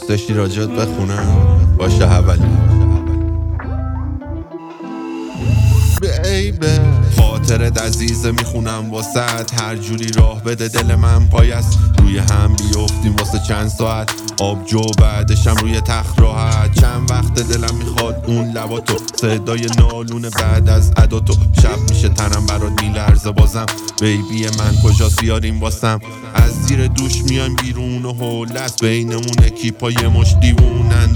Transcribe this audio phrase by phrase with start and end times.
[0.00, 2.42] داشتی راجعت بخونم؟ باشه حولی
[6.00, 6.80] بیبه
[7.16, 13.16] خاطرت عزیزه می‌خونم واسد هر جوری راه بده دل من پای است روی هم بیفتیم
[13.16, 14.10] واسه چند ساعت.
[14.40, 16.80] آبجو بعدشم روی تخت راحت.
[16.80, 18.94] چند وقت دلم می‌خواد اون لباتو.
[19.20, 21.34] صدای نالون بعد از عداتو
[22.22, 23.66] تنم برات میلرزه بازم.
[24.00, 26.00] بیبی من کجاست بیاریم واسم؟
[26.34, 31.12] از زیر دوش میایم بیرون و هول است بینمون اکیپای مش دیوونن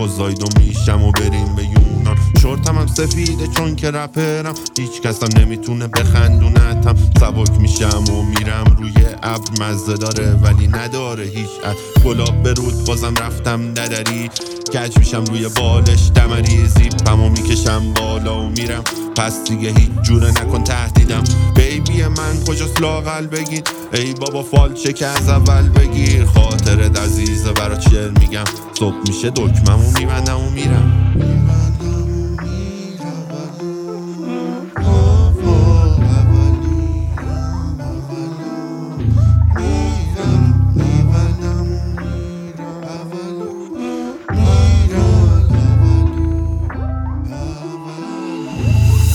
[0.00, 4.54] خزایدو میشم و بریم به یونان شورتم هم سفیده چون که رپرم.
[4.78, 8.92] هیچ کسم نمی‌تونه بخندونتم سبک میشم و میرم روی
[9.22, 11.76] ابر مزه داره ولی نداره هیچ عد.
[12.04, 12.54] گلاب به
[12.86, 14.30] بازم رفتم ندری
[14.74, 16.66] کج میشم روی بالش دمری.
[16.66, 18.84] زیپمو می‌کشم بالا و میرم.
[19.16, 21.24] پس دیگه هیچ جوره نکن تهدیدم.
[21.56, 26.24] بیبی من کجاست لاقل بگید ای بابا فالچه که از اول بگیر.
[26.24, 27.19] خاطرت عزیزه
[27.60, 28.44] برا چیل میگم؟
[28.78, 31.14] صبح میشه دکممو میبندم و میرم.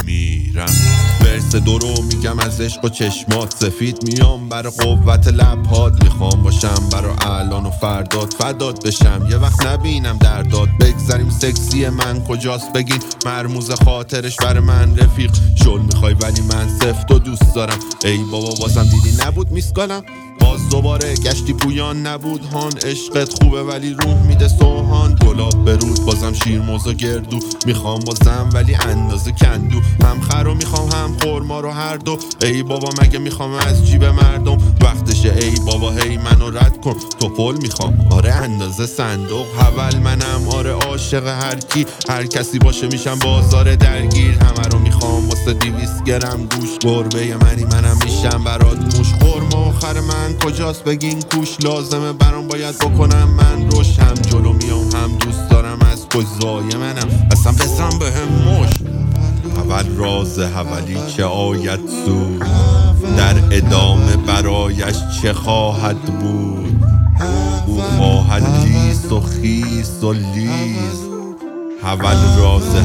[0.05, 0.65] میرم.
[1.21, 3.55] ورس دو رو میگم از عشق و چشمات.
[3.57, 6.03] سفید میام برا قوت لبهات.
[6.03, 6.34] می‌خوام
[6.65, 9.27] باشم برا الان و فرداد فداد بشم.
[9.29, 10.69] یه وقت نبینم درداد.
[10.79, 15.31] بگذریم سکسی من کجاست؟ بگین مرموز خاطرش بر من رفیق.
[15.63, 17.79] شل می‌خوای ولی من سفت و دوست دارم.
[18.05, 20.03] ای بابا بازم دیدی نبود میسکالم
[20.39, 22.71] باز دوباره گشتی پویان نبود هان.
[22.85, 25.15] عشقت خوبه ولی روح میده سوهان.
[25.15, 27.39] گلاب به رود بازم شیرموز و گردو.
[27.65, 29.79] می‌خوام بازم ولی اندازه کندو.
[30.03, 32.17] هم خر رو می‌خوام هم خورما رو هر دو.
[32.41, 34.54] ای بابا مگه می‌خوام از جیب مردم
[34.85, 36.95] وقتشه ای بابا هی منو رد کن.
[37.19, 38.07] تو پل می‌خوام.
[38.11, 40.47] آره اندازه صندوق حول منم.
[40.49, 41.85] آره عاشق هر کی.
[42.09, 44.31] هر کسی باشه میشم بازار درگیر.
[44.31, 46.47] همه رو می‌خوام واسه دیویس گرم.
[46.59, 49.13] گوش گربه منی منم میشم برات موش.
[49.13, 53.29] خورما آخر من کجاست؟ بگین کوش لازمه برام باید بکنم.
[53.29, 54.91] من روش هم جلو میام.
[54.91, 55.79] هم دوست دارم.
[55.91, 57.27] از کجای منم.
[57.31, 58.69] اصلا بسم به هم مش
[59.57, 62.74] اول راز حولی که آید سود
[63.55, 66.83] ادامه برایش چه خواهد بود؟
[67.67, 71.01] او خواهد لیس و خیس و لیز
[71.83, 72.75] حول راز